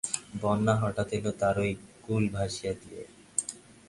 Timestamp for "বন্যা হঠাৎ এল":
0.41-1.25